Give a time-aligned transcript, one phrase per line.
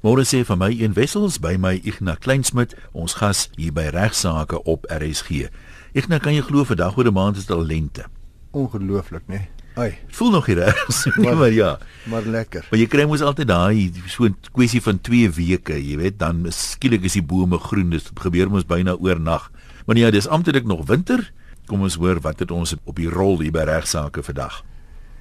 [0.00, 4.56] Môre sê vir my een wessels by my Ignas Kleinsmid, ons gas hier by regsaake
[4.64, 5.50] op RSG.
[5.92, 8.08] Ignas, kan jy glo vandag oor 'n maand is dit al lente?
[8.56, 9.44] Ongelooflik, né?
[9.44, 9.48] Nee.
[9.76, 11.78] Ai, voel nog hier reg, nee, maar ja.
[12.08, 12.66] Maar lekker.
[12.70, 16.46] Maar jy kry mos altyd daai so 'n kwessie van 2 weke, jy weet, dan
[16.48, 17.90] skielik is die bome groen.
[17.90, 19.52] Dit gebeur mos byna oornag.
[19.86, 21.32] Maar ja, dis amptelik nog winter.
[21.66, 24.64] Kom ons hoor wat het ons op die rol hier by regsaake vandag.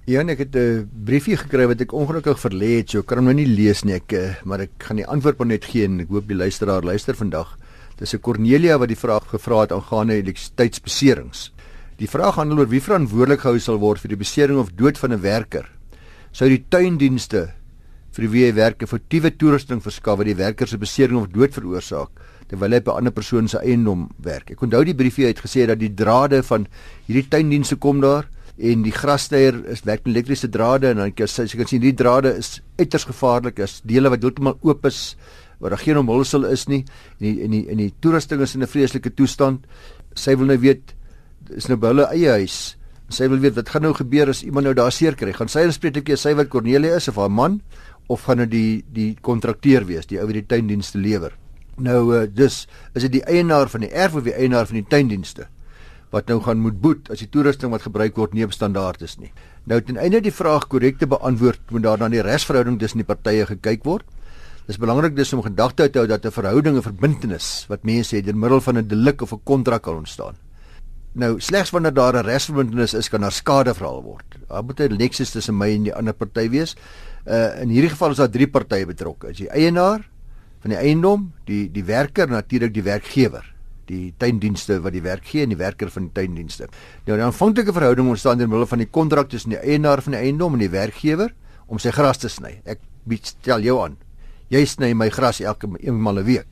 [0.10, 3.34] Ja, ek het 'n briefie gekry wat ek ongelukkig verlê het, so kan hom nou
[3.36, 6.10] nie lees nie, ek eh, maar ek gaan die antwoord maar net gee en ek
[6.10, 7.58] hoop die luisteraar luister vandag.
[7.98, 11.52] Dis 'n Cornelia wat die vraag gevra het aangaande elektrisiteitsbeserings.
[11.98, 15.14] Die vraag handel oor wie verantwoordelik gehou sal word vir die besering of dood van
[15.14, 15.70] 'n werker.
[16.32, 17.54] Sou die tuindienste
[18.12, 21.54] vir wie hy werk 'n foutiewe toerusting verskaf wat die werker se besering of dood
[21.54, 22.10] veroorsaak
[22.48, 24.50] terwyl hy by 'n ander persoon se eiendom werk.
[24.50, 26.66] Ek onthou die briefie het gesê dat die drade van
[27.06, 28.26] hierdie tuindienste kom daar
[28.60, 31.96] en die grassteier is werk met elektriese drade en dan kan jy kan sien die
[31.96, 33.62] drade is uiters gevaarlik.
[33.64, 35.16] As dele wat heeltemal oop is
[35.60, 36.84] waar daar geen omhulsel is nie.
[37.20, 39.66] En die en die en die toerusting is in 'n vreeslike toestand.
[40.16, 40.94] Sy wil nou weet
[41.56, 42.78] is nou by hulle eie huis.
[43.10, 45.34] Sy wil weet wat gaan nou gebeur as iemand nou daar seer kry?
[45.34, 47.62] Gaan sy inspreeklik sy wat Cornelia is of haar man
[48.08, 51.32] of gaan nou die die kontrakteur wees die ou wat die tuindienste lewer?
[51.78, 54.88] Nou uh, dus is dit die eienaar van die erf of die eienaar van die
[54.90, 55.48] tuindienste
[56.14, 59.18] wat nou gaan moet boet as die toerusting wat gebruik word nie op standaard is
[59.22, 59.32] nie.
[59.70, 63.08] Nou ten einde die vraag korrek te beantwoord, moet daar dan die resverhouding tussen die
[63.08, 64.06] partye gekyk word.
[64.66, 68.16] Dit is belangrik dis om gedagte te hou dat 'n verhouding 'n verbintenis wat mense
[68.16, 70.36] het deur middel van 'n delik of 'n kontrak kan ontstaan.
[71.14, 74.26] Nou slegs wanneer daar 'n resverbintenis is kan daar skade verhaal word.
[74.48, 76.76] Daar moet 'n nexus tussen my en die ander party wees.
[77.26, 79.30] Uh in hierdie geval is daar drie partye betrokke.
[79.30, 80.10] Is die eienaar
[80.62, 83.59] van die eiendom, die die werker natuurlik die werkgewer
[83.90, 86.70] die tuindienste wat die werk gee en die werker van die tuindienste.
[87.08, 90.22] Nou die aanvanklike verhouding ontstaan deur middel van die kontrak tussen die eienaar van die
[90.22, 91.34] eiendom en die werkgewer
[91.68, 92.60] om sy gras te sny.
[92.66, 92.82] Ek
[93.26, 93.98] stel jou aan.
[94.50, 96.48] Jy sny my gras elke eenmal 'n week.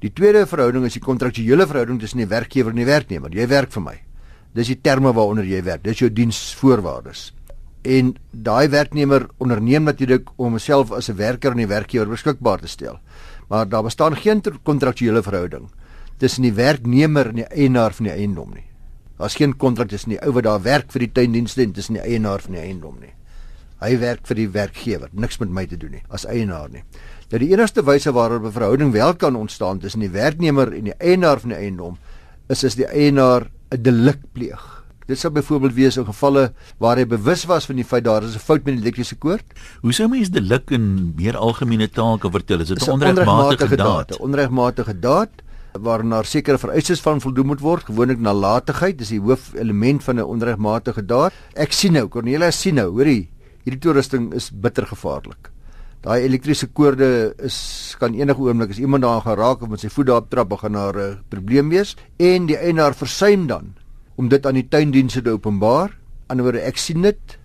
[0.00, 3.34] Die tweede verhouding is die kontraktuele verhouding tussen die werkgewer en die werknemer.
[3.34, 3.96] Jy werk vir my.
[4.54, 5.82] Dis die terme waaronder jy werk.
[5.82, 7.32] Dis jou diensvoorwaardes.
[7.82, 12.68] En daai werknemer onderneem natuurlik om homself as 'n werker aan die werkgewer beskikbaar te
[12.68, 13.00] stel.
[13.48, 15.68] Maar daar bestaan geen kontraktuele verhouding
[16.18, 18.64] tussen die werknemer en die eienaar van die eiendom nie.
[19.18, 22.04] Daar's geen kontrak tussen die ou wat daar werk vir die tuindienste en tussen die
[22.04, 23.14] eienaar van die eiendom nie.
[23.78, 26.82] Hy werk vir die werkgewer, niks met my te doen nie as eienaar nie.
[27.30, 30.98] Dat die enigste wyse waarop 'n verhouding wel kan ontstaan tussen die werknemer en die
[30.98, 31.98] eienaar van die eiendom
[32.48, 34.84] is as die eienaar 'n delik pleeg.
[35.06, 38.34] Dit sou byvoorbeeld wees in gevalle waar hy bewus was van die feit daar is
[38.34, 39.44] 'n fout met die elektriese koord.
[39.80, 42.60] Hoe sou mens delik in meer algemene taal kan vertel?
[42.60, 44.12] Is dit 'n onregmatige daad?
[44.12, 45.30] 'n Onregmatige daad
[45.82, 51.02] waarna sekere vereistes van voldoen moet word, gewoonlik nalatigheid, dis die hoofelement van 'n onregmatige
[51.06, 51.32] daad.
[51.54, 53.28] Ek sien nou, Cornelia sien nou, hoorie,
[53.64, 55.50] hierdie toerusting is bitter gevaarlik.
[56.02, 60.06] Daai elektriese koorde is kan enige oomblik as iemand daaraan geraak of met sy voet
[60.06, 63.74] daarop trap, gaan daar 'n uh, probleem wees en die eienaar versuim dan
[64.16, 65.96] om dit aan die tuindienste te openbaar.
[66.28, 67.38] Anderswoorde ek sien dit.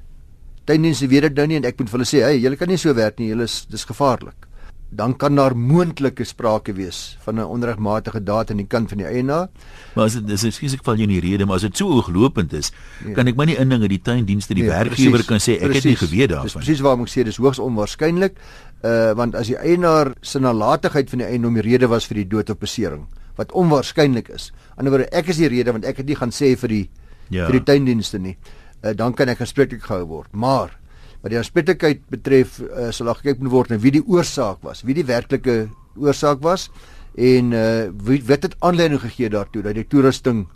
[0.66, 2.78] Tuindienste weet dit nou nie en ek moet vir hulle sê, "Hey, julle kan nie
[2.78, 4.48] so werk nie, julle is dis gevaarlik."
[4.96, 9.08] Dan kan daar moontlike sprake wees van 'n onregmatige daad aan die kant van die
[9.08, 9.50] eienaar.
[9.96, 11.88] Maar as dit is ekskuus ek val jou in die rede, maar as dit so
[11.88, 12.72] ooglopend is,
[13.06, 13.14] nee.
[13.14, 15.84] kan ek my nie inding dat die tuindienste die nee, werkgewer kan sê ek precies,
[15.84, 16.44] het nie geweet daarvan.
[16.46, 18.38] Dis presies waarom ek sê dis hoogs onwaarskynlik,
[18.84, 22.28] uh want as die eienaar se nalatigheid van die eiendom die rede was vir die
[22.28, 24.52] dood of besering, wat onwaarskynlik is.
[24.76, 26.90] Anderswoorde ek is die rede want ek het nie gaan sê vir die
[27.30, 27.48] ja.
[27.48, 28.38] vir die tuindienste nie.
[28.84, 30.30] Uh dan kan ek gespreek gehou word.
[30.34, 30.83] Maar
[31.24, 34.84] wat die aanspreeklikheid betref uh, sal daar gekyk moet word na wie die oorsaak was,
[34.84, 36.70] wie die werklike oorsaak was
[37.16, 40.48] en uh, wie wat het aanleiding gegee daartoe dat die toerusting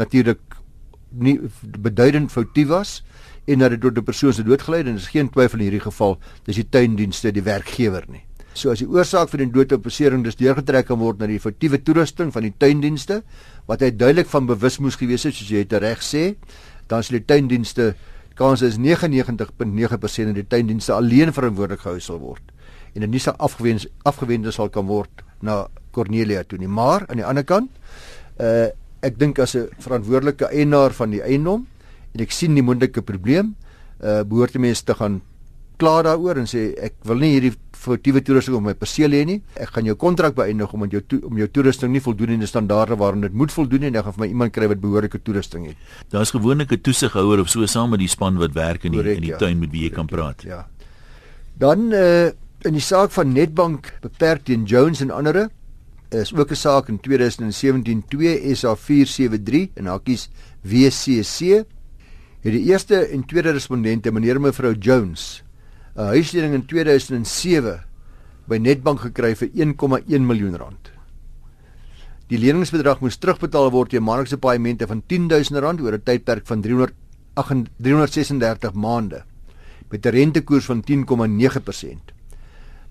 [0.00, 0.40] natuurlik
[1.10, 3.02] nie beduidend foutief was
[3.46, 5.68] en dat dit tot 'n persoon se dood gelei het en is geen twyfel in
[5.68, 8.24] hierdie geval dis die tuindienste die werkgewer nie.
[8.54, 11.40] So as die oorsaak vir die dood of besering dus deurgetrek kan word na die
[11.40, 13.22] foutiewe toerusting van die tuindienste
[13.66, 16.36] wat hy duidelik van bewus moes gewees het soos jy dit reg sê,
[16.88, 17.94] dan sal die tuindienste
[18.36, 22.52] kans is 99.9% dat die tuindienste alleen verantwoordelik gehou sal word
[22.96, 26.68] en dit nie sal afgewend afgewend sal kan word na Cornelia toe nie.
[26.68, 27.70] Maar aan die ander kant
[28.40, 28.68] uh
[29.04, 31.66] ek dink as 'n verantwoordelike eienaar van die eiendom
[32.14, 33.54] en ek sien die moontlike probleem
[34.02, 35.20] uh behoort mense te gaan
[35.76, 37.54] klaar daaroor en sê ek wil nie hierdie
[37.86, 39.38] foutiewe toerusting op my perseel hê nie.
[39.54, 42.98] Ek gaan jou kontrak beëindig om jou om jou toerusting nie voldoen aan die standaarde
[43.00, 45.68] waaraan dit moet voldoen nie en ek gaan vir my iemand kry wat behoorlike toerusting
[45.70, 45.76] het.
[46.10, 49.16] Daar's gewoonlik 'n toesighouer of so saam met die span wat werk in die Correct,
[49.16, 49.38] in die ja.
[49.38, 50.42] tuin met wie jy kan praat.
[50.42, 50.66] Ja.
[51.58, 52.30] Dan uh
[52.64, 55.48] in die saak van Netbank beperk teen Jones en ander
[56.10, 60.28] is ook 'n saak in 2017 2 SA 473 en hakies
[60.62, 61.64] WCC
[62.40, 65.42] het die eerste en tweede respondente meneer en mevrou Jones
[65.96, 67.80] 'n huisleding in 2007
[68.46, 70.90] by Nedbank gekry vir 1,1 miljoen rand.
[72.28, 78.72] Die leningsbedrag moes terugbetaal word teen maandelikse paaiemente van R10000 oor 'n tydperk van 336
[78.74, 79.24] maande
[79.90, 82.12] met 'n rentekoers van 10,9%.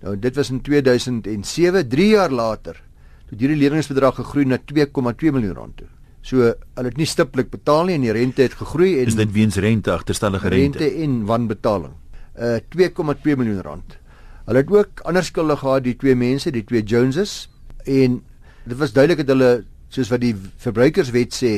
[0.02, 2.84] Nou dit was in 2007, 3 jaar later,
[3.28, 5.88] toe hierdie leningsbedrag gegroei na 2,2 miljoen rand toe.
[6.22, 9.32] So hulle het nie stiptelik betaal nie en die rente het gegroei en Is dit
[9.32, 10.78] weens rente agterstallige rente?
[10.78, 11.94] Rente en wanbetaling.
[12.36, 13.98] Uh 2,2 miljoen rand.
[14.46, 17.50] Hulle het ook ander skulde gehad, die twee mense, die twee Joneses
[17.86, 18.22] en
[18.66, 21.54] dit was duidelik dat hulle soos wat die verbruikerswet sê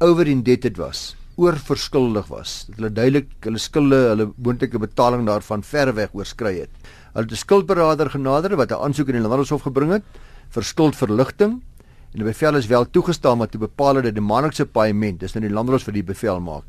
[0.00, 6.14] over indebted was oorverskuldig was dat hulle duidelik hulle skulde hulle moontlike betaling daarvan verweg
[6.16, 6.72] oorskry het
[7.12, 10.04] hulle het 'n skuldberader genader wat 'n aansoek in die landshof gebring het
[10.50, 11.52] vir skuldverligting
[12.12, 15.44] en die bevel is wel toegestaan maar te bepaal dat die maandelikse paaiement dis nou
[15.44, 16.64] die landshof vir die bevel maak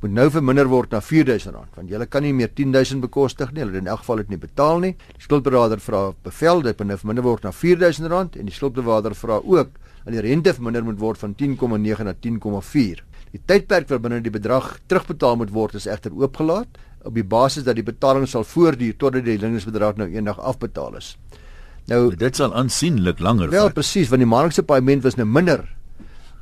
[0.00, 3.60] moet nou verminder word na R4000 want jy kan nie meer R10000 bekostig nie.
[3.60, 4.94] Hulle het in elk geval dit nie betaal nie.
[5.16, 9.76] Die skuldberader vra bevel dat nou verminder word na R4000 en die skuldberader vra ook
[10.04, 13.02] dat die rente verminder moet word van 10,9 na 10,4.
[13.30, 17.76] Die tydperk waarbinne die bedrag terugbetaal moet word is egter oopgelaat op die basis dat
[17.78, 21.14] die betaling sal voortduur totdat die leningsbedrag nou eendag afbetaal is.
[21.88, 23.56] Nou dit sal aansienlik langer vat.
[23.56, 25.64] Wel presies, want die maandelikse paaiement was nou minder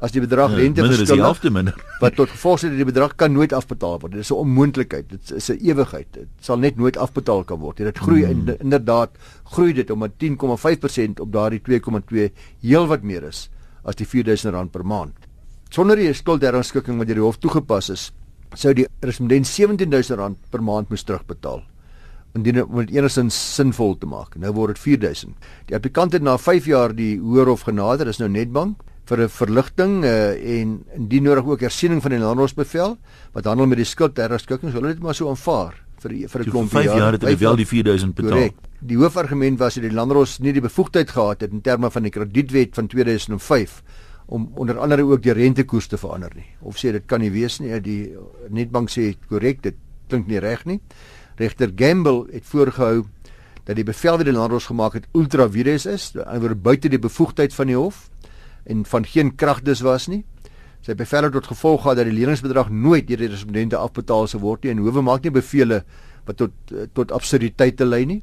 [0.00, 0.84] as die bedrag ja, rente
[1.18, 1.74] helfte minder.
[2.02, 4.12] Wat tot gevolg het dat die bedrag kan nooit afbetaal word.
[4.12, 5.08] Dit is 'n onmoontlikheid.
[5.10, 6.06] Dit is 'n ewigheid.
[6.12, 7.76] Dit sal net nooit afbetaal kan word.
[7.76, 8.48] Dit groei hmm.
[8.48, 9.10] in, inderdaad
[9.44, 12.30] groei dit om 10,5% op daardie 2,2
[12.60, 13.50] heelwat meer is
[13.84, 15.14] as die 4000 rand per maand.
[15.70, 18.12] Sonder die skuldherrangskikking wat deur die hof toegepas is
[18.56, 21.62] sou die respondent 17000 rand per maand moes terugbetaal
[22.36, 24.36] indien om dit enigstens sinvol te maak.
[24.36, 25.34] Nou word dit 4000
[25.66, 29.28] die applikant het na 5 jaar die hoër hof genader is nou Netbank vir 'n
[29.28, 32.96] verligting uh, en indien nodig ook hersiening van die landrosbevel
[33.32, 36.72] wat handel met die skuldherskikking, sou hulle dit maar so aanvaar vir vir 'n klomp
[36.72, 36.82] jaar.
[36.82, 38.30] 5 jaar het hulle wel die 4000 betaal.
[38.30, 38.68] Correct.
[38.80, 42.10] Die hoofargument was dat die landros nie die bevoegdheid gehad het in terme van die
[42.10, 43.82] kredietwet van 2005
[44.26, 46.46] om onder andere ook die rentekoers te verander nie.
[46.60, 47.80] Of sê dit kan nie wees nie.
[47.80, 48.14] Die
[48.50, 49.74] Netbank sê korrek, dit
[50.08, 50.80] klink nie reg nie.
[51.36, 53.06] Regter Gamble het voorgehou
[53.64, 57.54] dat die bevel wat die landros gemaak het ultra vires is, oor buite die bevoegdheid
[57.54, 58.10] van die hof
[58.68, 60.24] en van geen krag dus was nie.
[60.84, 64.64] Sy het tot gevolg gehad dat die leningsbedrag nooit deur die respondente afbetaal sou word
[64.64, 65.82] nie en hoewe maak nie bevele
[66.26, 68.22] wat tot eh, tot absurditeite lei nie.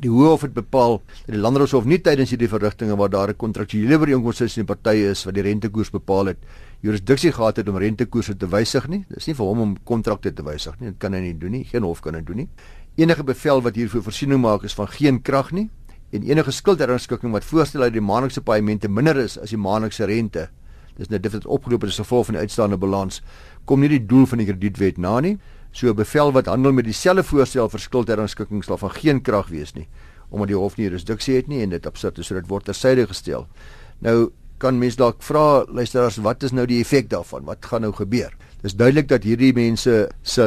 [0.00, 3.98] Die Hof het bepaal dat die Landroshof nie tydens hierdie verrigtinge waar daar 'n kontraktuele
[3.98, 6.38] ooreenkoms tussen die partye is wat die rentekoers bepaal het,
[6.80, 9.04] jurisdiksie gehad het om rentekoerse te wysig nie.
[9.08, 10.88] Dis nie vir hom om kontrakte te wysig nie.
[10.88, 11.64] Dit kan hy nie doen nie.
[11.64, 12.48] Geen hof kan dit doen nie.
[12.96, 15.68] Enige bevel wat hiervoor voorsiening maak is van geen krag nie
[16.10, 20.48] en enige skuldherrangskikking wat voorstel dat die maandelikse paemente minder is as die maandelikse rente.
[20.98, 23.22] Dis net dit wat opgeloop het as gevolg van die uitstaande balans
[23.64, 25.38] kom nie die doel van die kredietwet na nie.
[25.72, 29.74] So 'n bevel wat handel met dieselfde voorstel vir skuldherrangskikking sal van geen krag wees
[29.74, 29.88] nie
[30.30, 33.06] omdat die hof nie jurisdiksie het nie en dit absurd is so dit word tersyde
[33.06, 33.46] gestel.
[34.00, 37.44] Nou kan mens dalk vra luisteraars wat is nou die effek daarvan?
[37.44, 38.30] Wat gaan nou gebeur?
[38.62, 40.46] Dis duidelik dat hierdie mense se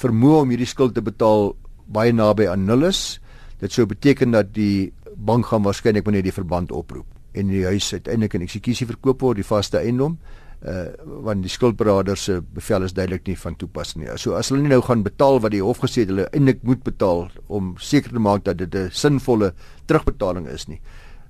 [0.00, 1.54] vermoë om hierdie skuld te betaal
[1.90, 3.18] baie naby aan nul is.
[3.60, 7.92] Dit sou beteken dat die bank gaan waarskynlik wanneer die verband oproep en die huis
[7.92, 10.18] uiteindelik in eksekusie verkoop word, die vaste eiendom,
[10.60, 10.90] uh
[11.24, 14.16] want die skuldberader se bevel is duidelik nie van toepassing nie.
[14.20, 16.82] So as hulle nie nou gaan betaal wat die hof gesê het hulle eintlik moet
[16.84, 19.52] betaal om seker te maak dat dit 'n sinvolle
[19.86, 20.80] terugbetaling is nie.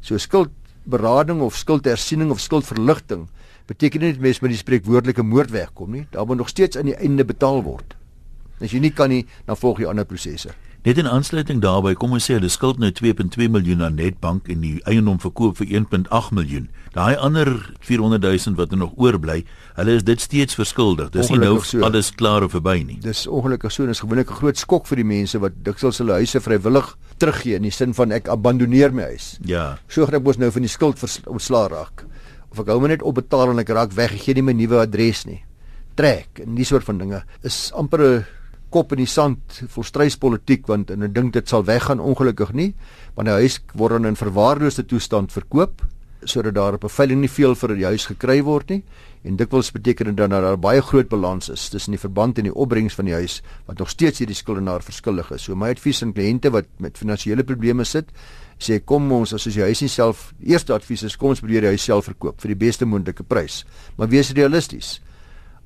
[0.00, 3.28] So skuldberading of skuldhersiening of skuldverligting
[3.66, 6.06] beteken nie net mens met die spreekwoordelike moord wegkom nie.
[6.10, 7.96] Daar moet nog steeds aan die einde betaal word.
[8.60, 10.50] As jy nie kan nie, dan volg jy ander prosesse.
[10.80, 14.62] Net in aansluiting daarbey, kom ons sê hulle skuld nou 2.2 miljoen aan Netbank en
[14.64, 16.70] die eiendom verkoop vir 1.8 miljoen.
[16.94, 17.50] Daai ander
[17.84, 19.42] 400 000 wat er nog oorbly,
[19.76, 21.10] hulle is dit steeds verskuldig.
[21.12, 21.84] Dis nie nou so.
[21.84, 22.96] alles klaar of verby nie.
[23.04, 26.16] Dis ongelukkig so en is gewoonlik 'n groot skok vir die mense wat dikwels hulle
[26.16, 29.36] huise vrywillig teruggee in die sin van ek abandoneer my huis.
[29.44, 29.76] Ja.
[29.86, 30.96] So gryp ons nou van die skuld
[31.26, 32.06] ontslaa raak.
[32.52, 34.52] Of ek hou my net op betaal en ek raak weg, ek gee nie my
[34.52, 35.44] nuwe adres nie.
[35.94, 38.24] Trek en die soort van dinge is amper 'n
[38.70, 42.72] kop in die sand vir stryspolitiek want en ek dink dit sal weggaan ongelukkig nie
[43.16, 45.82] want die huis word dan in verwaarloosde toestand verkoop
[46.24, 48.82] sodat daar op 'n veiling nie veel vir die huis gekry word nie
[49.24, 52.44] en dikwels beteken dit dan dat daar baie groot balans is tussen die verband en
[52.48, 55.42] die opbrengs van die huis wat nog steeds hierdie skuldenaar verskuldig is.
[55.42, 58.08] So my advies aan kliënte wat met finansiële probleme sit,
[58.58, 61.60] sê kom ons as as jy huis nie self eerste advies is kom ons probeer
[61.60, 63.64] die huis self verkoop vir die beste moontlike prys.
[63.96, 65.00] Maar wees realisties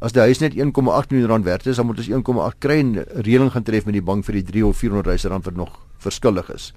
[0.01, 2.95] as die huis net 1,8 miljoen rand werd is, dan moet ons 1,8 kry en
[3.25, 5.79] reëling gaan tref met die bank vir die 3 of 400 000 rand wat nog
[5.99, 6.73] verskuldig is.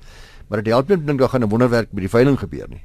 [0.47, 2.83] Maar dit help net dink daar gaan 'n wonderwerk by die veiling gebeur nie.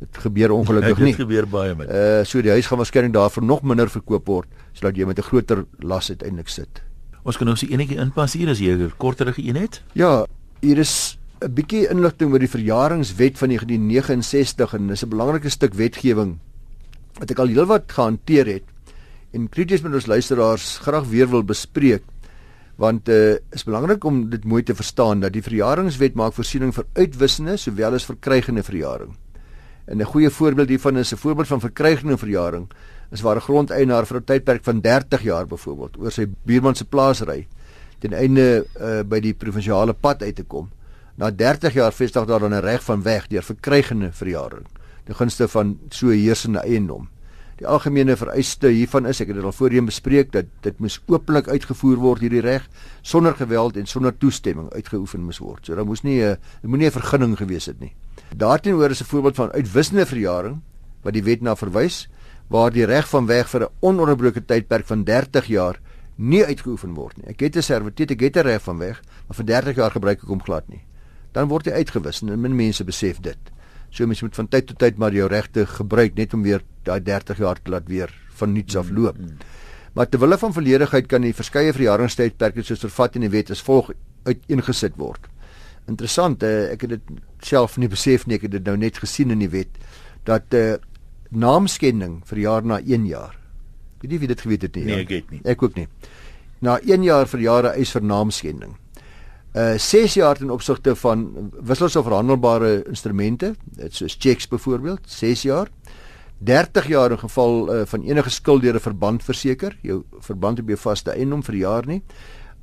[0.00, 1.12] Dit gebeur ongelukkig ja, nie.
[1.12, 1.88] Dit gebeur baie met.
[1.88, 5.22] Uh so die huis gaan waarskynlik daarvoor nog minder verkoop word sodat jy met 'n
[5.22, 6.82] groter las uiteindelik sit.
[7.22, 9.82] Ons kan nou se enetjie inpas hier as jy 'n korterige een het.
[9.92, 10.26] Ja,
[10.60, 15.74] hier is 'n bietjie inligting oor die verjaringswet van 1969 en dis 'n belangrike stuk
[15.74, 16.38] wetgewing
[17.18, 18.64] wat ek al heelwat gehanteer het
[19.32, 22.02] en krities met ons luisteraars graag weer wil bespreek
[22.80, 26.72] want dit uh, is belangrik om dit mooi te verstaan dat die verjaringswet maak voorsiening
[26.72, 29.12] vir uitwissende sowel as verkrygende verjaring.
[29.84, 32.70] En 'n goeie voorbeeld hiervan is 'n voorbeeld van verkrygende verjaring
[33.10, 36.84] is waar 'n grondeienaar vir 'n tydperk van 30 jaar byvoorbeeld oor sy buurman se
[36.84, 37.46] plaas ry
[37.98, 40.70] ten einde uh, by die provinsiale pad uit te kom.
[41.16, 44.66] Na 30 jaar vestig daar dan 'n reg van weg deur verkrygende verjaring,
[45.04, 47.08] die gunste van so heersende eiendom.
[47.60, 51.48] Die algemene vereiste hiervan is, ek het dit al voorheen bespreek, dat dit moet openlik
[51.52, 52.64] uitgevoer word hierdie reg
[53.04, 55.66] sonder geweld en sonder toestemming uitgeoefen moet word.
[55.68, 57.92] So daar moes nie 'n moenie 'n vergunning gewees het nie.
[58.34, 60.62] Daarteenoor is 'n voorbeeld van uitwissende verjaring
[61.02, 62.08] wat die wet na verwys
[62.48, 65.80] waar die reg van weg vir 'n ononderbroke tydperk van 30 jaar
[66.16, 67.26] nie uitgeoefen word nie.
[67.26, 70.22] Ek het 'n serviteit, ek het 'n reg van weg, maar vir 30 jaar gebruik
[70.22, 70.82] ek hom glad nie.
[71.32, 73.38] Dan word hy uitgewis en min mense besef dit.
[73.90, 77.00] So mens moet van tyd tot tyd maar jou regte gebruik net om weer daai
[77.02, 79.18] 30 jaar te laat weer van nuuts af loop.
[79.18, 79.58] Mm, mm.
[79.92, 83.62] Maar ter wille van volledigheid kan die verskeie verjaringstydperke soos vervat in die wet as
[83.66, 83.90] volg
[84.28, 85.26] uiteengesit word.
[85.90, 89.34] Interessant, uh, ek het dit self nie besef nie, ek het dit nou net gesien
[89.34, 89.80] in die wet
[90.24, 90.78] dat 'n uh, eh,
[91.30, 93.34] naamskending verjaar na 1 jaar.
[93.96, 94.84] Ek weet nie wie dit geweet het nie.
[94.84, 95.40] Nee, ek weet nie.
[95.44, 95.88] Ek ook nie.
[96.60, 98.76] Na 1 jaar verjaar 'n eis vir naamskending
[99.54, 105.42] uh 6 jaar ten opsigte van wissels of verhandelbare instrumente, dit soos checks byvoorbeeld, 6
[105.42, 105.68] jaar.
[106.40, 110.68] 30 jaar in geval uh, van enige skuld deur 'n verband verseker, jou verband op
[110.68, 112.02] jou vaste eiendom vir jaar nie.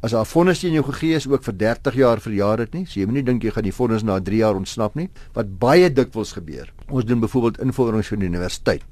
[0.01, 2.86] As daar vonnis teen jou gegee is ook vir 30 jaar vir jaar dit nie.
[2.86, 5.89] So jy moenie dink jy gaan die vonnis na 3 jaar ontsnap nie, wat baie
[5.89, 6.74] dikwels gebeur.
[6.89, 8.84] Ons doen byvoorbeeld invorderings vir die universiteit.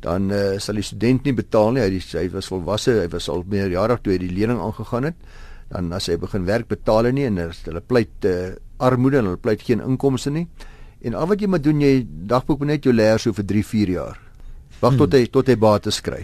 [0.00, 1.80] Dan uh, sal die student nie betaal nie.
[1.80, 5.16] Hy hy was volwasse, hy was al meer jare toe hy die lening aangegaan het
[5.70, 8.50] dan as hy begin werk betaal hy nie en hulle pleit uh,
[8.82, 10.46] armoede en hulle pleit geen inkomste nie.
[11.00, 13.94] En al wat jy moet doen jy dagboek net jou leer so vir 3, 4
[13.94, 14.20] jaar.
[14.80, 15.00] Wag hmm.
[15.00, 16.20] tot hy tot hy bates kry.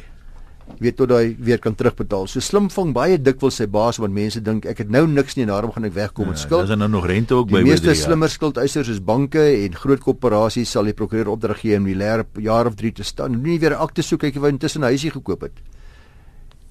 [0.83, 2.27] Weet tot hy weer kan terugbetaal.
[2.29, 5.47] So slim vang baie dikwels sy baas want mense dink ek het nou niks nie
[5.47, 6.67] en daarom gaan ek wegkom met ja, skuld.
[6.67, 9.79] Dis dan nou nog rente ook die by Die meeste slimmer skuldeisers is banke en
[9.79, 13.41] groot korporasies sal die prokureur opdrag gee om die leer jaar of 3 te staan.
[13.47, 15.57] Nie weer akte soek kyk jy wou intussen 'n huisie gekoop het.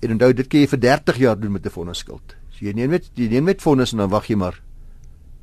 [0.03, 2.35] En onthou dit kan jy vir 30 jaar doen met 'n vonnisskuld.
[2.53, 4.61] So jy neem net jy neem net vonnis en dan wag jy maar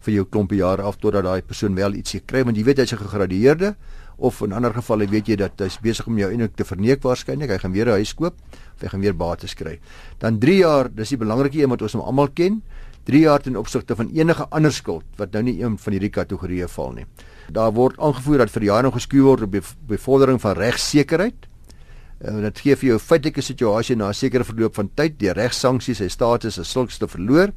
[0.02, 2.92] vir jou klompie jare af totdat daai persoon wel ietsie kry want jy weet hy's
[2.92, 3.76] 'n gegradueerde
[4.18, 7.50] of in ander gevalle weet jy dat hy's besig om jou eintlik te verneek waarskynlik
[7.50, 8.34] hy gaan weer 'n huis koop
[8.74, 9.78] of hy gaan weer bates kry.
[10.18, 12.62] Dan 3 jaar, dis die belangrike een wat ons hom almal ken.
[13.04, 16.68] 3 jaar ten opsigte van enige ander skuld wat nou nie een van hierdie kategorieë
[16.68, 17.06] val nie.
[17.50, 19.56] Daar word aangevoer dat verjaring geskuur word op
[19.88, 21.48] bevordering van regsekerheid
[22.22, 25.98] Uh, dit gee vir jou feitelike situasie na 'n sekere verloop van tyd die regsanksies
[25.98, 27.50] sy status as sulkste verloor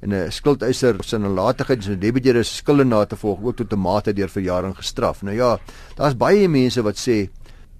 [0.00, 3.72] en 'n skuldeiser se nalatigheid en sy debiteure se skulde na te volg ook tot
[3.72, 5.22] 'n mate deur verjaring gestraf.
[5.22, 5.58] Nou ja,
[5.96, 7.28] daar's baie mense wat sê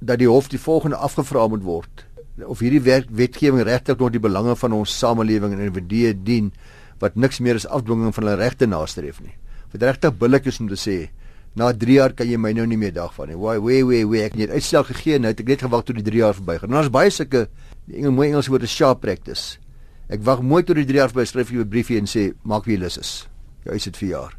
[0.00, 2.06] dat die hof die volgende afgevra moet word
[2.42, 6.52] of hierdie wet, wetgewing regtig nog die belange van ons samelewing en individue dien
[7.02, 9.34] wat niks meer as afdwinging van hulle regte nastreef nie.
[9.72, 10.96] Wat regtig billik is om te sê
[11.54, 13.38] na 3 jaar kan jy my nou nie meer dagvan nie.
[13.38, 16.06] Why wait wait wait ek het uitstel gegee nou het ek net gewag tot die
[16.06, 16.70] 3 jaar verbygaan.
[16.74, 17.46] Nou is baie sulke
[17.86, 19.60] die Engels mooi Engels woorde sharp practice.
[20.12, 22.66] Ek wag mooi tot die 3 jaar verby skryf jy 'n briefie en sê maak
[22.66, 23.26] wie lus is.
[23.64, 24.36] Jy is dit vir jaar.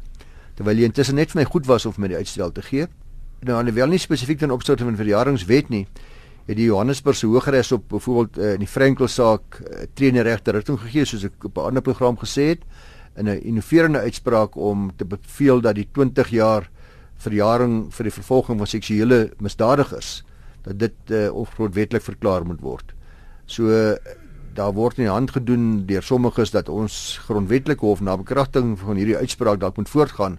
[0.54, 2.86] Terwyl jy intussen net vir my goed was of met die uitstel te gee.
[3.42, 5.86] Nou aan wel nie spesifiek ten opsigte van verjaringswet nie.
[6.46, 10.22] Het die Johannesburgse Hooggeregs op byvoorbeeld uh, in die Frankel saak uh, tree in die
[10.22, 12.62] regte rigting gegee soos ek op 'n ander program gesê het
[13.16, 16.70] in 'n innoverende uitspraak om te beveel dat die 20 jaar
[17.16, 20.22] verjaring vir die vervolging van seksuele misdadigers
[20.62, 22.94] dat dit uh, of grondwetlik verklaar moet word.
[23.46, 23.96] So
[24.56, 29.16] daar word nie hand gedoen deur sommiges dat ons grondwetlike hof na bekragting van hierdie
[29.16, 30.38] uitspraak dalk moet voortgaan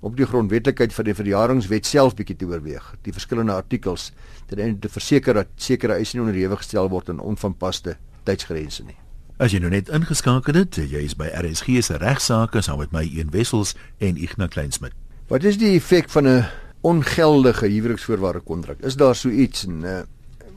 [0.00, 2.86] op die grondwetlikheid van die verjaringswet self bietjie te oorweeg.
[3.04, 4.10] Die verskillende artikels
[4.48, 8.96] ten einde te verseker dat sekere eise nie onderhewig gestel word aan onvanpaste tydsgrense nie.
[9.40, 13.04] As jy nou net ingeskakel het, jy is by RSG se regsaake saam met my
[13.08, 14.96] Een Wessels en Ignas Kleinsmid.
[15.28, 16.44] Wat is die effek van 'n
[16.80, 18.80] ongeldige huweliksvoorwaarde kontrak?
[18.80, 20.00] Is daar so iets en uh,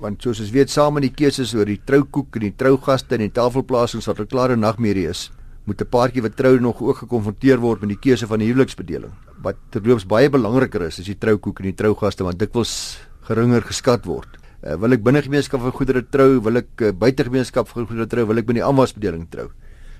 [0.04, 3.24] want soos ons weet saam met die keuses oor die troukoek en die trougaste en
[3.24, 5.32] die tafelplasings wat 'n klare nagmerrie is,
[5.66, 9.14] moet 'n paartjie wat trou nog ook gekonfronteer word met die keuse van die huweliksbedeling.
[9.42, 14.06] Wat terloops baie belangriker is, is die troukoek en die trougaste want dikwels geringer geskat
[14.06, 14.28] word.
[14.64, 18.08] Uh, wil ek binne gemeenskap van goedere trou, wil ek uh, buite gemeenskap van goedere
[18.08, 19.50] trou, wil ek binne die aanwasbedeling trou?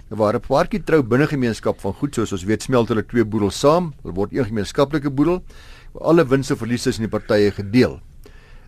[0.10, 3.60] waar 'n paartjie trou binne gemeenskap van goed soos ons weet smelt hulle twee boedels
[3.60, 5.42] saam, hulle word een gemeenskaplike boedel
[6.02, 8.00] alle winste en verliese in die partye gedeel.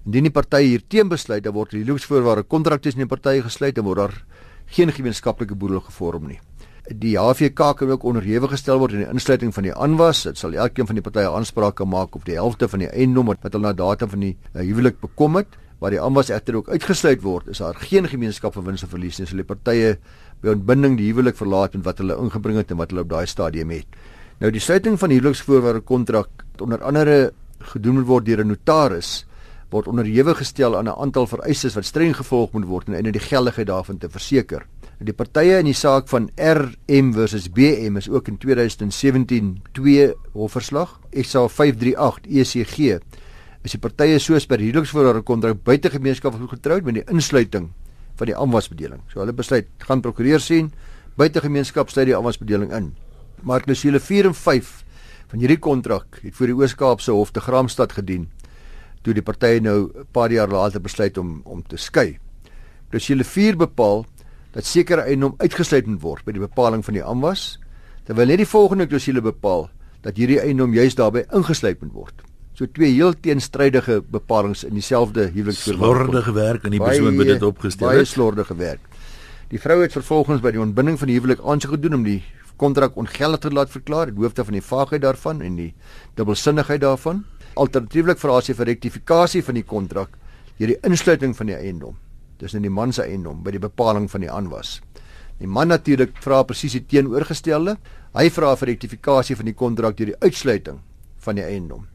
[0.06, 3.88] Indien die partye hierteen besluit, dan word die huweliksvoorwaarde kontrak tussen die partye gesluit en
[3.88, 4.20] word daar
[4.76, 6.38] geen gemeenskaplike boedel gevorm nie.
[6.94, 10.22] Die HVK kan ook onderhewig gestel word in die insluiting van die aanwas.
[10.28, 13.34] Dit sal elkeen van die partye aanspraak kan maak op die helfte van die eiendom
[13.34, 15.58] wat hulle na datum van die uh, huwelik bekom het.
[15.82, 19.18] Waar die aanwas egter ook uitgesluit word, is daar geen gemeenskap vir wins en verlies
[19.18, 19.26] nie.
[19.26, 19.96] So die partye
[20.46, 23.26] by ontbinding die huwelik verlaat met wat hulle ingebring het en wat hulle op daai
[23.26, 23.98] stadium het.
[24.38, 27.32] Nou die sluiting van huweliksvoorwaarde kontrak onder andere
[27.74, 29.26] gedoen word deur 'n notaris
[29.76, 33.28] word onderhewig gestel aan 'n aantal vereistes wat streng gevolg moet word en in die
[33.32, 34.66] geldigheid daarvan te verseker.
[35.00, 41.00] Die partye in die saak van RM versus BM is ook in 2017 2 hofverslag
[41.12, 43.00] SA 538 ECG.
[43.64, 47.72] Is die partye soos per huweliksvoorwaarde kontrak buite gemeenskap getroud met die insluiting
[48.16, 49.02] van die aanwasbedeling.
[49.12, 50.72] So hulle besluit gaan prokureur sien
[51.16, 52.94] buite gemeenskap sluit die aanwasbedeling in.
[53.44, 54.84] Maar klousule 4 en 5
[55.28, 58.30] van hierdie kontrak het voor die Oos-Kaapse Hof te Gramstad gedien
[59.06, 62.18] toe die partye nou 'n paar jaar later besluit om om te skei.
[62.90, 64.06] Klousule 4 bepaal
[64.52, 67.60] dat sekere eiendom uitgesluit moet word by die bepaling van die aanwas,
[68.06, 69.70] terwyl net die volgende klousule bepaal
[70.02, 72.22] dat hierdie eiendom juis daarbey ingesluit moet word.
[72.56, 76.06] So twee heel teenstrydige bepalinge in dieselfde huweliksvoorwaarde.
[76.06, 77.98] Slordige werk en die persoon wat dit opgestel het.
[77.98, 78.80] Baie slordige werk.
[79.52, 82.22] Die vrou het vervolgens by die ontbinding van die huwelik aansoek gedoen om die
[82.56, 85.74] kontrak ongeldig te laat verklaar, die hoofde van die vaagheid daarvan en die
[86.16, 87.26] dubbelsinnigheid daarvan.
[87.56, 90.18] Alternatiefelik vra sy vir rektifikasie van die kontrak
[90.60, 91.96] deur die insluiting van die eiendom.
[92.40, 94.82] Dis in die man se eiendom by die bepaling van die aanwas.
[95.40, 97.78] Die man natuurlik vra presies die teenoorgestelde.
[98.16, 100.82] Hy vra vir rektifikasie van die kontrak deur die uitsluiting
[101.24, 101.88] van die eiendom.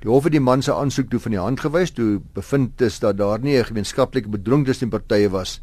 [0.00, 2.98] Die hof het die man se aansoek toe van die hand gewys toe bevind is
[3.00, 4.28] dat daar nie 'n gemeenskaplike
[4.64, 5.60] tussen die partye was.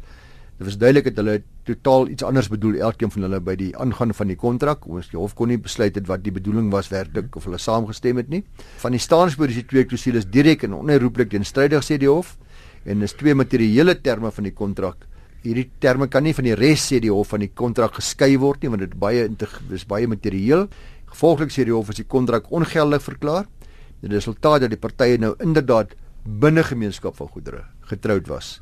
[0.58, 4.14] Dit was duidelik dat hulle totaal iets anders bedoel elkeen van hulle by die aangaan
[4.14, 4.86] van die kontrak.
[4.86, 8.20] Ons die hof kon nie besluit het wat die bedoeling was werklik of hulle saamgestem
[8.22, 8.44] het nie.
[8.82, 12.36] Van die staanspoor is die twee klousules direk en onherroepelik teenstrydig sê die hof
[12.84, 15.08] en is twee materiële terme van die kontrak.
[15.42, 18.62] Hierdie terme kan nie van die res sê die hof van die kontrak geskei word
[18.62, 19.26] nie want dit baie
[19.74, 20.68] is baie materieel.
[21.10, 23.50] Gevolglik sê die hof as die kontrak ongeldig verklaar
[24.04, 25.94] Die resultaat dat die partye nou inderdaad
[26.24, 28.58] binne gemeenskap van goedere getroud was.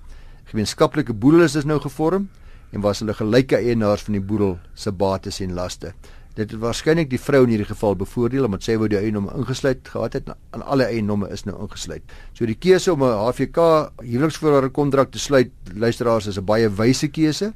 [0.52, 2.26] Gemeenskaplike boedel is nou gevorm
[2.76, 5.94] en was hulle gelyke eienaars van die boedel se bates en laste.
[6.36, 9.88] Dit het waarskynlik die vrou in hierdie geval bevoordeel omdat sy wou die eiendom ingesluit
[9.88, 12.04] gehad het aan alle eiendomme is nou ingesluit.
[12.36, 13.58] So die keuse om 'n HVK
[14.04, 17.52] huweliksvoorwaarde kontrak te sluit, luisteraars is 'n baie wyse keuse.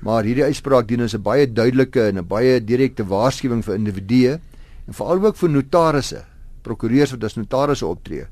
[0.00, 4.40] Maar hierdie uitspraak dien as 'n baie duidelike en 'n baie direkte waarskuwing vir individue
[4.86, 6.24] en veral ook vir notarisse
[6.62, 8.26] prokureurs wat as notarisse optree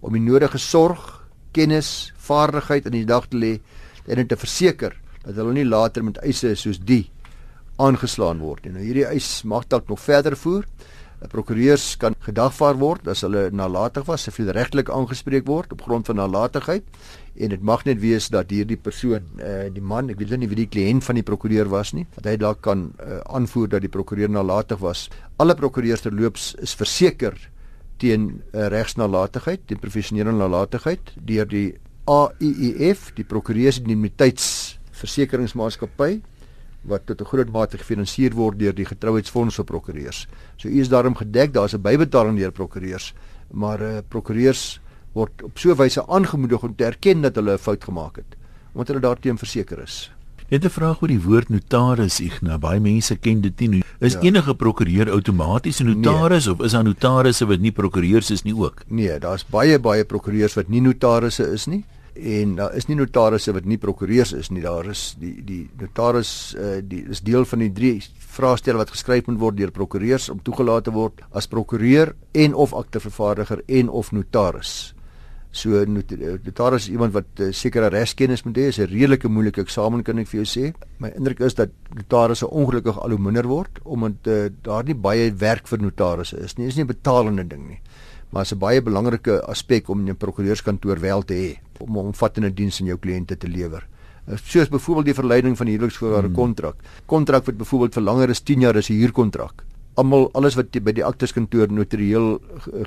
[0.00, 1.23] om die nodige sorg,
[1.54, 3.54] kennis, vaardigheid in die dag te lê
[4.10, 7.06] en te verseker dat hulle nie later met eise soos die
[7.80, 8.74] aangeslaan word nie.
[8.76, 10.66] Nou hierdie eis mag dalk nog verder voer.
[11.24, 16.06] 'n Prokureurs kan gedagvaar word as hulle nalatig was, siviel regtelik aangespreek word op grond
[16.06, 16.84] van nalatigheid
[17.34, 20.60] en dit mag net wees dat hierdie persoon uh, die man, ek weet nie wie
[20.60, 23.90] die kliënt van die prokureur was nie, dat hy dalk kan uh, aanvoer dat die
[23.90, 25.08] prokureur nalatig was.
[25.40, 27.34] Alle prokureurs terloops is verseker
[27.96, 36.20] teen uh, regsnalatigheid, teen professionele nalatigheid deur die AIEF, die Prokureursindemniteitsversekeringsmaatskappy
[36.84, 40.28] wat tot 'n groot mate gefinansier word deur die Getrouheidsfonds vir Prokureurs.
[40.56, 43.14] So u is daarom gedek, daar's 'n bybetaling deur prokureurs,
[43.50, 44.80] maar uh, prokureurs
[45.14, 48.36] word op so 'n wyse aangemoedig om te erken dat hulle 'n fout gemaak het,
[48.72, 50.13] omdat hulle daarteen verseker is.
[50.52, 52.58] Net 'n vraag oor die woord notaris, Ignas.
[52.60, 53.82] Baie mense ken dit nie.
[53.98, 54.20] Is ja.
[54.20, 56.54] enige prokureur outomaties 'n notaris nee.
[56.54, 58.84] of is daar notarisse wat nie prokureurs is nie ook?
[58.88, 63.52] Nee, daar's baie baie prokureurs wat nie notarisse is nie en daar is nie notarisse
[63.52, 64.62] wat nie prokureurs is nie.
[64.62, 69.26] Daar is die die notaris uh, die is deel van die drie vraestelle wat geskryf
[69.26, 74.12] moet word deur prokureurs om toegelaat te word as prokureur en of aktevervaardiger en of
[74.12, 74.93] notaris.
[75.54, 78.66] So notaris is iemand wat uh, sekere regskennis moet hê.
[78.72, 80.72] Is 'n redelike moeilike eksamen kan ek vir jou sê.
[80.98, 85.30] My indruk is dat notarisse ongelukkig al hoe minder word omdat uh, daar nie baie
[85.30, 86.66] werk vir notarisse is nie.
[86.66, 87.80] Dit is nie 'n betalende ding nie.
[88.30, 92.06] Maar dit is 'n baie belangrike aspek om 'n prokureurskantoor wel te hê om 'n
[92.10, 93.86] omvattende diens aan jou kliënte te lewer.
[94.26, 96.36] Uh, soos byvoorbeeld die verleiding van die huweliksvoorwaarde hmm.
[96.36, 96.76] kontrak.
[97.06, 99.62] Kontrak wat byvoorbeeld vir langer as 10 jaar is 'n huurkontrak
[100.00, 102.40] almal alles wat by die akteskantoor notarieel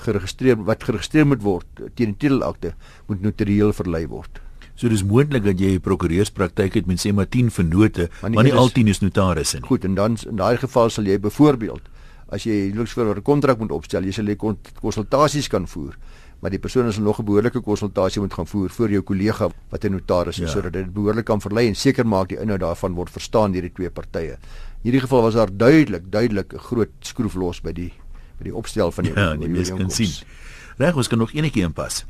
[0.06, 1.66] geregistreer wat geregistreer moet word
[1.96, 2.74] teen die titelakte
[3.08, 4.42] moet notarieel verlei word.
[4.78, 8.36] So dis moontlik dat jy 'n prokureurspraktyk het met sê maar 10 vennote, maar nie,
[8.36, 9.68] maar nie al 10 is notarisse nie.
[9.68, 11.82] Goed, en dan in daai geval sal jy byvoorbeeld
[12.30, 14.36] as jy 'n kontrak moet opstel, jy sal jy
[14.82, 15.98] konsultasies kan voer
[16.40, 19.84] maar die persoon is nog 'n behoorlike konsultasie moet gaan voer vir jou kollega wat
[19.84, 20.48] 'n notaris is ja.
[20.48, 23.74] sodat dit behoorlik kan verlei en seker maak die inhoud daarvan word verstaan deur die
[23.74, 24.38] twee partye.
[24.88, 27.92] In hierdie geval was daar duidelik duidelik 'n groot skroef los by die
[28.40, 30.14] by die opstel van die Ja, die mens kan sien.
[30.78, 32.06] Reg, ons kan nog enetjie inpas.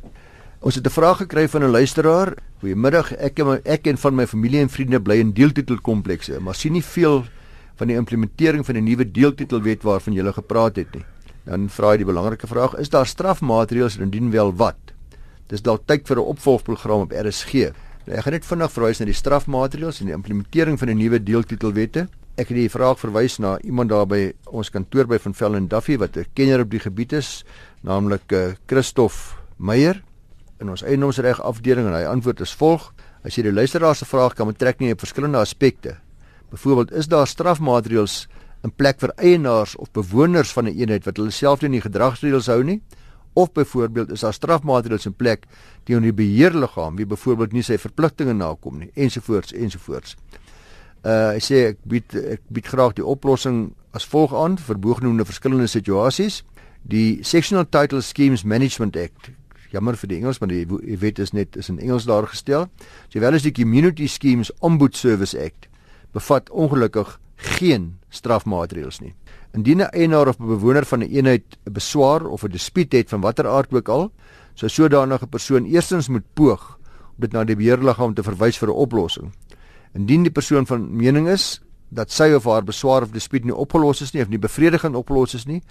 [0.61, 2.37] Ons het 'n vraag gekry van 'n luisteraar.
[2.59, 6.73] Goeiemiddag, ek en ek en van my familie en vriende bly in deeltitelkomplekse, maar sien
[6.73, 7.25] nie veel
[7.75, 11.05] van die implementering van die nuwe deeltitelwet waarvan jy gepraat het nie.
[11.45, 14.77] Dan vra hy die belangrike vraag: Is daar strafmaatreëls en indien wel wat?
[15.47, 17.53] Dis dalk tyd vir 'n opvolgprogram op RSG.
[18.05, 21.23] Nou, ek gaan net vinnig verwys na die strafmaatreëls en die implementering van die nuwe
[21.23, 22.07] deeltitelwette.
[22.37, 24.19] Ek het die vraag verwys na iemand daar by
[24.53, 27.43] ons kantoor by Van Velden Duffy wat 'n kenner op die gebied is,
[27.81, 30.03] naamlik uh, Christof Meyer
[30.59, 34.35] in ons eiendomsreg afdeling en hy antwoord is volg: As jy die luisteraar se vraag
[34.35, 35.97] kan betrek nie op verskillende aspekte.
[36.51, 38.27] Byvoorbeeld, is daar strafmaatreëls
[38.63, 42.47] in plek vir eienaars of bewoners van 'n een eenheid wat hulle self nie gedragsreëls
[42.47, 42.81] hou nie?
[43.33, 45.47] Of byvoorbeeld, is daar strafmaatreëls in plek
[45.85, 50.15] teenoor die beheerliggaam wie byvoorbeeld nie sy verpligtinge nakom nie, ensovoorts ensovoorts.
[51.07, 55.23] Uh hy sê ek bied ek bied graag die oplossing as volg aan vir bogenoemde
[55.23, 56.41] verskillende situasies.
[56.83, 59.29] Die Sectional Title Schemes Management Act.
[59.71, 60.65] Jammer vir die Engels, maar die
[60.99, 62.67] wet is net is in Engels daar gestel.
[63.13, 65.69] Sowel as die Community Schemes Ombud Service Act
[66.15, 67.15] bevat ongelukkig
[67.55, 69.13] geen strafmaatreëls nie.
[69.55, 72.91] Indien 'n eienaar of 'n bewoner van 'n een eenheid 'n beswaar of 'n dispuut
[72.91, 74.11] het van watter aard ook al,
[74.55, 76.79] sou sodanige persoon eerstens moet poog
[77.15, 79.31] om dit na die beheerliggaam te verwys vir 'n oplossing.
[79.93, 84.01] Indien die persoon van mening is dat sy of haar beswaar of dispuut nie opgelos
[84.01, 85.61] is nie of nie bevredigend opgelos is nie,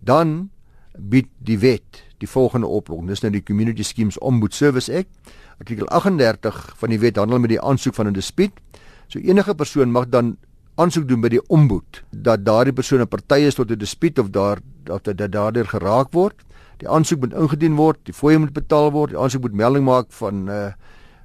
[0.00, 0.50] dan
[0.98, 3.08] bied die wet die volgende oplossing.
[3.10, 5.10] Dis nou die Community Schemes Ombud Service Act.
[5.58, 8.52] Artikel 38 van die wet handel met die aansoek van 'n dispuut.
[9.08, 10.36] So enige persoon mag dan
[10.76, 14.30] aansoek doen by die ombud dat daardie persoon 'n party is tot 'n dispuut of
[14.30, 16.34] daar dat dit daardeur geraak word.
[16.78, 20.12] Die aansoek moet ingedien word, die fooie moet betaal word, die aansoek moet melding maak
[20.12, 20.72] van uh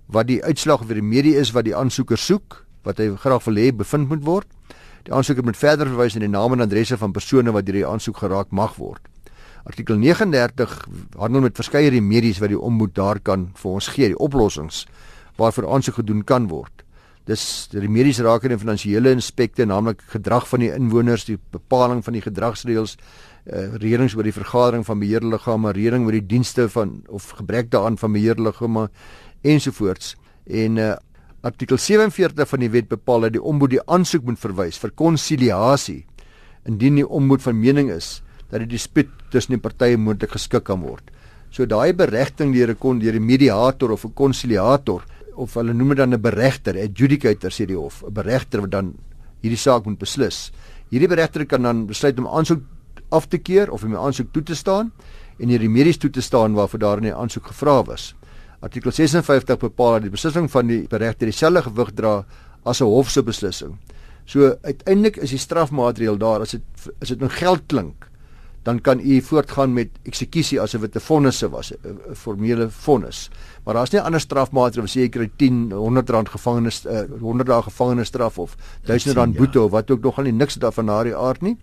[0.10, 3.62] wat die uitslag of die medie is wat die aansoeker soek, wat hy graag wil
[3.62, 4.50] hê bevind moet word.
[5.06, 7.88] Die aansoeker moet verder verwys na die name en adresse van persone wat deur die
[7.88, 9.06] aansoek geraak mag word.
[9.70, 10.76] Artikel 39
[11.20, 14.86] handel met verskeie remedies wat die ombud daar kan vir ons gee, die oplossings
[15.40, 16.84] waarvoor aansoek gedoen kan word.
[17.30, 22.24] Dis die remedies die finansiële inspekte, naamlik gedrag van die inwoners, die bepaling van die
[22.26, 22.98] gedragsreëls,
[23.46, 27.98] uh, reëlings oor die vergadering van beheerliggame, reëling oor die dienste van of gebrek daaraan
[27.98, 28.90] van beheerliggame
[29.42, 30.16] ensovoorts.
[30.46, 30.96] En uh,
[31.42, 36.04] artikel 47 van die wet bepaal dat die ombud die aansoek moet verwys vir konsiliasie
[36.68, 40.82] indien die ombud van mening is dat die dispuut tussen die partye moontlik geskik kan
[40.82, 41.06] word.
[41.50, 45.90] So daai beregting deur 'n kon deur 'n mediator of 'n konsiliator of hulle noem
[45.90, 48.94] dit dan 'n beregter, adjudicator sê die hof, 'n beregter wat dan
[49.42, 50.52] hierdie saak moet beslis.
[50.92, 52.62] Hierdie beregter kan dan besluit om aansoek
[53.12, 54.92] af te keer of om die aansoek toe te staan
[55.40, 58.14] en die remedies toe te staan waarvoor daar in die aansoek gevra was.
[58.60, 62.26] Artikel 56 bepaal dat die beslissing van die regter dieselfde gewig dra
[62.64, 63.78] as 'n hof se beslissing.
[64.26, 66.62] So uiteindelik is die strafmaatreël daar as dit
[67.02, 68.10] as dit nou geld klink,
[68.64, 73.30] dan kan u voortgaan met eksekusie asof dit 'n vonnis was, 'n formele vonnis.
[73.64, 77.62] Maar daar's nie ander strafmaatreël as jy kry 10, 100 rand gevangenis uh, 100 dae
[77.62, 79.40] gevangenisstraf of 1000 rand ja.
[79.40, 81.58] boete of wat ook nogal nie niks daarvan na die aard nie.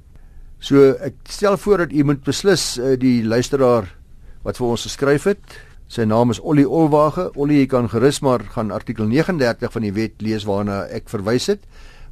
[0.58, 3.94] So ek stel voor dat u moet beslis uh, die luisteraar
[4.42, 7.28] wat vir ons geskryf het Sy naam is Ollie Olwage.
[7.38, 11.46] Ollie, jy kan gerus maar gaan artikel 39 van die wet lees waarna ek verwys
[11.52, 11.62] het,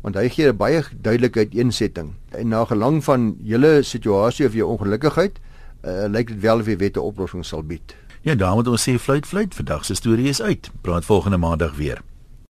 [0.07, 2.15] want hy gee 'n baie duidelikheid eensetting.
[2.31, 5.41] En na gelang van julle situasie of jou ongelukkigheid,
[5.83, 7.97] uh, lyk dit wel of die wet 'n oplossing sal bied.
[8.23, 10.71] Ja, daarom moet ons sê fluit fluit vandag se storie is uit.
[10.81, 12.01] Praat volgende maandag weer.